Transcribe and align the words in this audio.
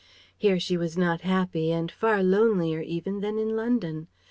Here 0.35 0.59
she 0.59 0.77
was 0.77 0.97
not 0.97 1.21
happy 1.21 1.71
and 1.71 1.91
far 1.91 2.23
lonelier 2.23 2.81
even 2.81 3.19
than 3.19 3.37
in 3.37 3.55
London. 3.55 4.07